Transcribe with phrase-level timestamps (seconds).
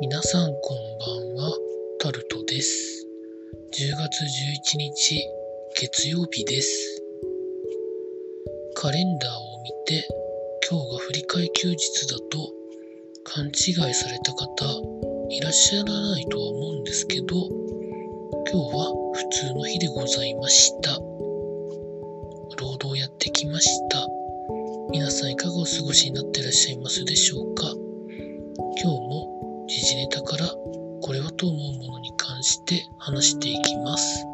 [0.00, 1.58] 皆さんこんばんは、
[1.98, 3.04] タルトです。
[3.72, 4.22] 10月
[4.76, 5.20] 11日、
[5.74, 7.02] 月曜日です。
[8.74, 10.06] カレンダーを見て、
[10.70, 12.52] 今日が振り替休日だと
[13.24, 13.50] 勘違
[13.90, 14.66] いされた方
[15.30, 20.92] いらっしゃらないとは思うんですけど、今日は普通の日でございました。
[22.56, 24.06] 労働やってきました。
[24.90, 27.74] 皆さんいかがお過ごしになっていらっしゃいますでしょうか
[28.80, 29.27] 今日も
[29.68, 30.48] 時事ネタから
[31.02, 34.24] これはと思うものに関して話していきます。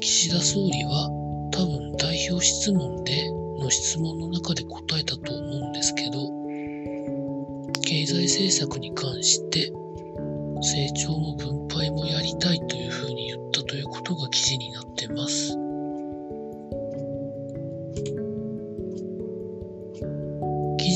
[0.00, 1.10] 岸田総理は
[1.52, 6.30] 多分代表質問での質問の中で答えたと思うんですけど、
[7.82, 9.70] 経済政策に関して
[10.62, 15.61] 成長も分配もやりたいというふうに言ったということが記事になってます。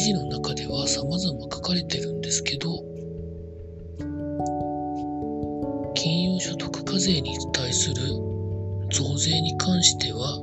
[0.07, 2.81] 記事の中では様々書かれてるんですけど、
[5.95, 7.97] 金融所得課税に対する
[8.93, 10.39] 増税に関しては、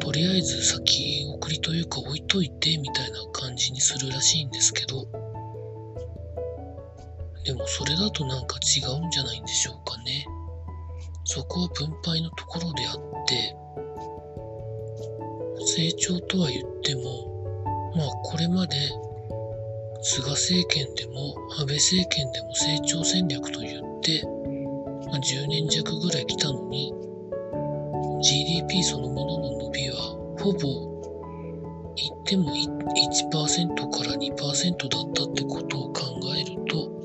[0.00, 5.06] とりあえず先送りというか置いといてみたいな感じにするらしいんですけど、
[7.46, 10.26] でもそれだとなんか違うんじゃないんでしょうかね。
[11.24, 13.56] そこは分配のところであって、
[15.64, 17.37] 成長とは言っても、
[17.94, 18.76] まあこれまで
[20.00, 24.22] 菅政権でも安倍政権でも成長戦略と言って、
[25.06, 26.92] まあ、10年弱ぐらい来たのに
[28.22, 29.96] GDP そのものの伸びは
[30.38, 30.88] ほぼ
[31.96, 36.02] 言っても1%から2%だったってことを考
[36.36, 36.97] えると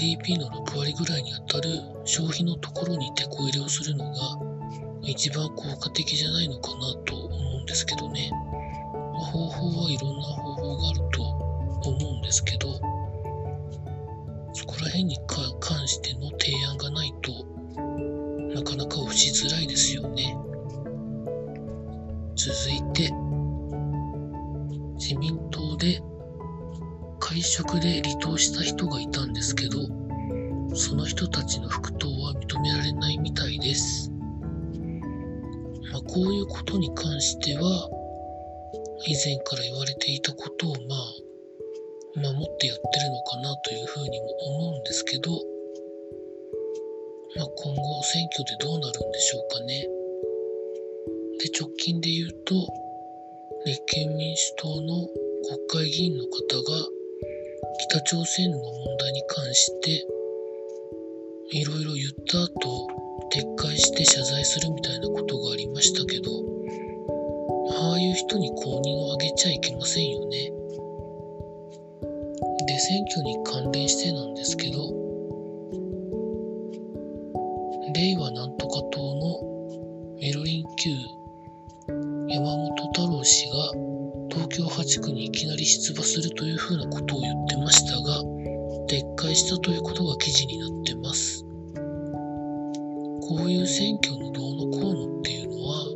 [0.00, 4.38] GDP の6割ぐらいに当たる消費のところに手こ入れをするのが
[5.02, 8.30] 一番効果的じゃないのかなと思うんですけどね。
[9.30, 11.22] 方法はいろんな方法があると
[11.90, 12.72] 思うんですけど、
[14.54, 17.44] そこら辺に関しての提案がないと
[18.54, 20.34] なかなか押しづらいですよね。
[22.36, 23.12] 続いて、
[24.96, 26.00] 自民党で
[27.30, 29.86] 会食で離党した人がいたんですけど、
[30.74, 34.10] その人たちの復党は認められないみたいです。
[35.92, 37.88] まあ、こういうことに関しては、
[39.06, 44.26] 以前から言われていたことを、まあ、守ってやってるのかなというふうにも
[44.66, 45.30] 思うんですけど、
[47.36, 49.86] まあ、今後選挙でどうなるんでしょうかね。
[51.38, 52.54] で、直近で言うと、
[53.66, 55.06] 立憲民主党の
[55.70, 56.99] 国会議員の方が、
[57.88, 60.06] 北朝鮮の問題に関して、
[61.52, 62.86] いろいろ言った後、
[63.32, 66.30] 撤回して謝罪するみたいなことがありましたけど、
[67.78, 70.52] ああいう人に公認をあげちゃいけませんよね。
[72.66, 75.00] で、選挙に関連してなんですけど、
[77.94, 79.50] 令和なんとか党の
[80.20, 80.90] メロリン級
[82.28, 83.72] 山本太郎氏が
[84.30, 88.22] 東京8区にいきなり出馬するというふうなことを言ってましたが、
[88.88, 91.44] 撤回したということが記事になってます。
[93.22, 95.86] こういう選挙のどうのこうのっていうのは、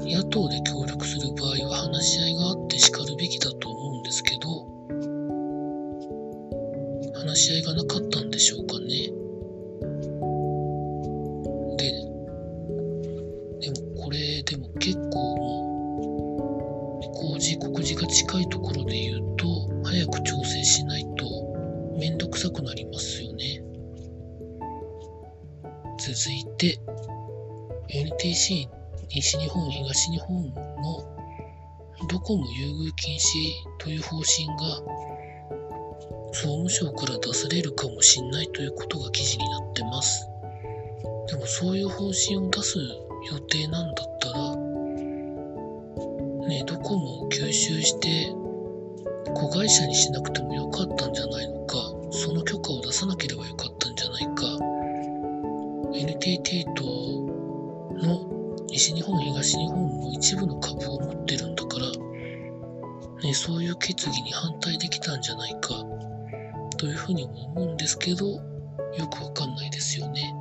[0.00, 4.66] 野党で協力する場合は話し合いがあってしかるべきだと思うんですけど、
[7.18, 9.27] 話し合いがなかったんでしょうかね。
[18.18, 19.46] 近いところで言うと、
[19.84, 23.62] 早く調整しないとめんどくさくなりますよね。
[26.00, 26.80] 続いて、
[27.88, 28.66] NTC
[29.10, 30.52] 西日本、東日本の
[32.10, 34.82] ドコモ優遇禁止という方針が
[36.32, 40.26] 総務省から出されるかもしれないということが記事になってます。
[41.28, 42.78] でもそういう方針を出す
[43.30, 44.47] 予定なんだったら、
[46.48, 48.32] ね、ドコモを吸収して
[49.34, 51.76] 子会社にしなくてもよかったんじゃないのか、
[52.10, 54.44] その許可を出さなければよかったんじゃないか、
[55.94, 56.84] NTT と
[58.02, 61.86] の西日本、東日本の一部の株を持ってるんだから、
[63.22, 65.84] ね、そういう決議に反対できたんじゃないか、
[66.78, 68.40] というふうにも思うんですけど、よ
[69.10, 70.34] くわかんないですよね。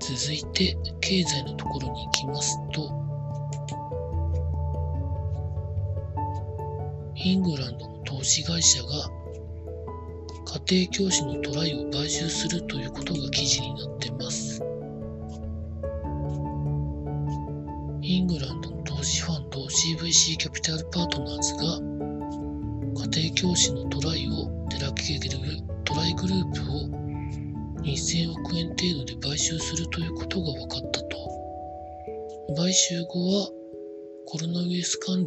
[0.00, 2.99] 続いて、経済のところに行きますと、
[7.22, 8.88] イングランドの投資会社が
[10.66, 14.64] 家庭教師のトライを買収するということが記事になっています。
[18.00, 21.62] イングランドの投資ファンド CVC キャピタルパートナーズが
[23.04, 25.20] 家庭教師のトライを手掛ける
[25.84, 26.88] トライグループを
[27.82, 31.18] 2000億円程度で買収するということが分かったと。
[32.56, 33.50] 買収後は
[34.24, 35.26] コロナウイルス関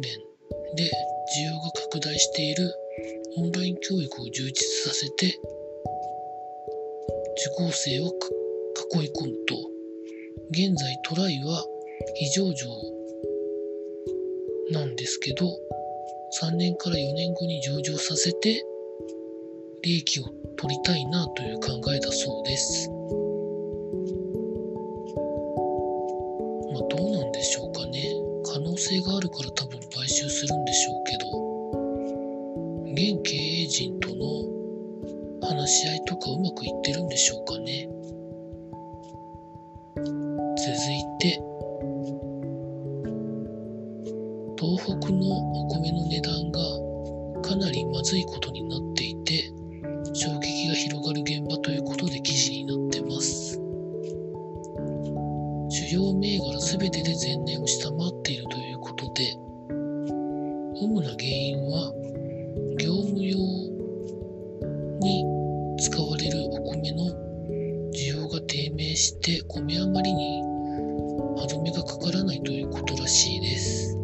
[0.74, 0.90] で
[1.32, 2.74] 需要が拡大している
[3.36, 4.54] オンライン教育を充実
[4.86, 5.38] させて受
[7.56, 8.08] 講生を囲
[9.06, 9.54] い込むと
[10.50, 11.64] 現在トライは
[12.14, 12.66] 非上場
[14.70, 15.46] なんですけど
[16.42, 18.64] 3年から4年後に上場させて
[19.82, 20.24] 利益を
[20.56, 22.88] 取りたいなという考えだそうです。
[26.72, 28.02] まあどうなんでしょうかね。
[28.44, 30.93] 可能性があるから多分買収するんでしょう、
[33.04, 37.86] 現経営陣との話し合いとかうまくいってるんでしょうかね。
[39.94, 41.38] 続いて、
[44.58, 46.60] 東北のお米の値段が
[47.42, 49.52] かなりまずいことになっていて、
[50.14, 53.60] 衝撃が広がる現場ということで記事になってます。
[55.68, 59.36] 主要銘柄全てで前年を下回っているということで、
[60.80, 61.92] 主な原因は
[62.78, 63.36] 業務用
[65.00, 65.24] に
[65.78, 67.10] 使われるお米の
[67.92, 70.42] 需要が低迷して米余りに
[71.36, 73.96] 歯止めがかからないということらしいです。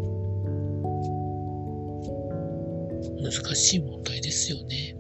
[3.23, 4.97] 難しい問題ですよね。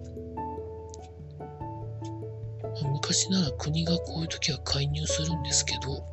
[2.92, 6.06] 昔なら国がこういう時は介入するんですけど、こ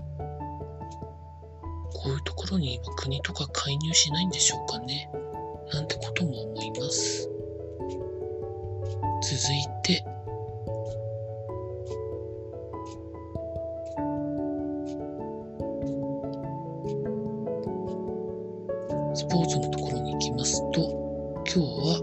[2.08, 5.10] ういうところに今国とか介入しないんでしょうかね。
[5.74, 7.17] なんてことも思います。
[9.38, 10.04] 続いて、
[19.14, 20.82] スポーツのところに行きますと、
[21.46, 22.02] 今日は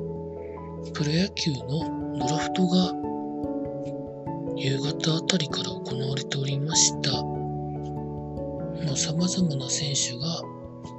[0.94, 2.92] プロ野球のドラフトが
[4.56, 7.10] 夕方あたりから行われておりました。
[8.94, 10.40] さまあ、様々な選手が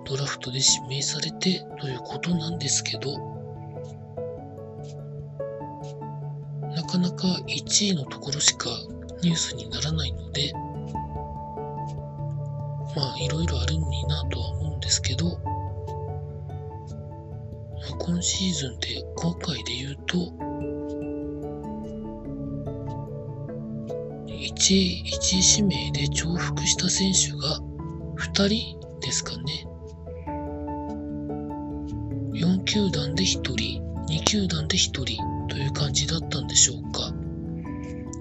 [0.03, 3.34] ドラフトで指名されてということなんですけど、
[6.95, 8.69] かなか1位のところしか
[9.21, 10.53] ニュースにならないので、
[12.95, 15.33] まあいろいろあるのになとは思うんですけど、ま
[17.91, 20.15] あ、今シーズンで今回で言うと、
[24.27, 27.59] 1位、1位指名で重複した選手が
[28.33, 29.67] 2人ですかね。
[32.33, 37.13] 4球団で1人、2球団で1人という感じだったんでしょうか。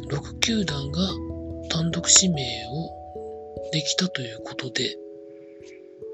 [0.08, 1.00] 6球団が
[1.68, 2.90] 単独指名を
[3.72, 4.96] できたということで、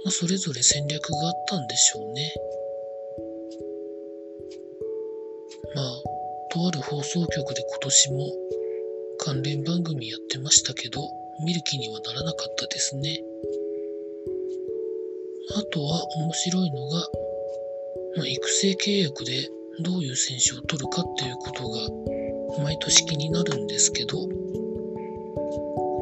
[0.02, 2.32] まあ、それぞれ戦略があったんでしょうね。
[5.74, 6.02] まあ、
[6.54, 8.32] とある放送局で今年も
[9.18, 11.02] 関連番組やってましたけど、
[11.44, 13.22] 見る気にはならなかったですね。
[15.54, 17.08] あとは面白いのが、
[18.16, 21.78] まあ、育成契約でどういう選手を取るかっていうことが
[22.64, 24.18] 毎年気になるんですけど、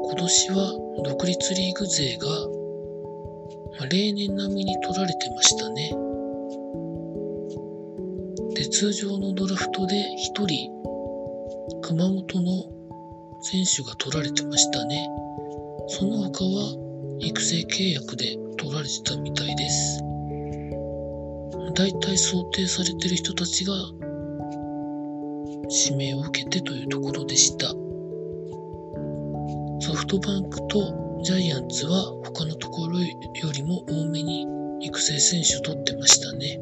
[0.09, 0.73] 今年は
[1.05, 2.27] 独立リーグ勢が、
[3.79, 5.93] まあ、例年並みに取られてましたね。
[8.55, 9.95] で、通常のドラフトで
[10.35, 10.71] 1人、
[11.83, 12.65] 熊本の
[13.43, 15.09] 選手が取られてましたね。
[15.89, 16.75] その他は
[17.21, 20.03] 育成契約で取られてたみたいです。
[21.79, 23.73] だいたい想定されてる人たちが
[25.87, 27.69] 指名を受けてというところでした。
[29.81, 33.07] ソフトバンクとジャイアンツは他のところよ
[33.53, 34.45] りも多めに
[34.81, 36.59] 育成選手取ってましたね。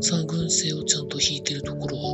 [0.00, 2.12] 三軍制をちゃんと引いてるところは。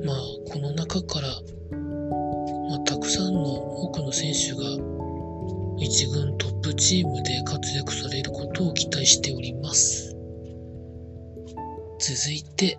[0.00, 0.16] うんまあ。
[0.50, 1.28] この中から、
[2.70, 4.62] まあ、たくさんの多くの選手が
[5.76, 10.16] 一軍トップチームで活躍されることを期待しております。
[12.00, 12.76] 続いて、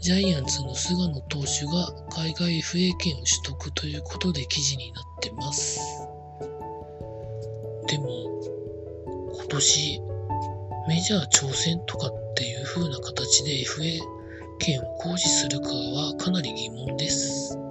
[0.00, 5.80] ジャイアンツの菅野投手が海外 FA 権を取得ということで記事になってます。
[7.86, 8.06] でも、
[9.32, 10.02] 今年
[10.88, 13.98] メジャー挑戦とかっていう風な形で FA
[14.58, 17.69] 権を行使するかはかなり疑問です。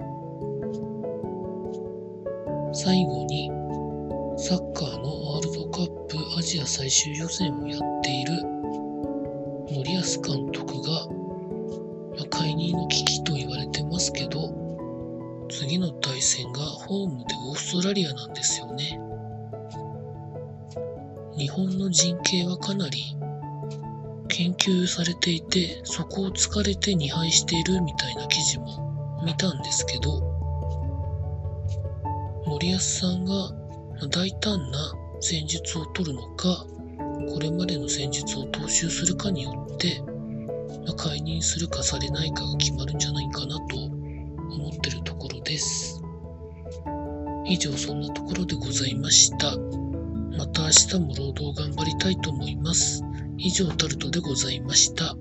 [2.72, 3.50] 最後に、
[4.36, 8.42] サッカーのワールドカップアジア最終予選をやっている
[9.70, 11.08] 森保監督が、
[12.16, 14.54] まあ、解任の危機と言われてますけど、
[15.50, 19.00] 次の対戦がホームでオーストラリアなんですよね。
[21.36, 23.16] 日本の陣形はかなり
[24.28, 30.29] 研究されていて、そこを突かれて2敗しているみたいな記事も見たんですけど、
[32.60, 33.32] 森保さんが
[34.10, 36.66] 大胆な戦術を取るのか、
[37.32, 40.02] これまでの戦術を踏襲するかによって、
[40.86, 46.02] ま、解任するかされないかが決まるんじゃないかなと思ってるところです。
[47.46, 49.56] 以上そんなところでございました。
[50.36, 53.02] また明日も労働頑張りたいと思います。
[53.38, 55.16] 以上タルトでございました。